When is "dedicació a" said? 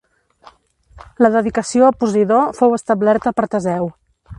1.37-1.95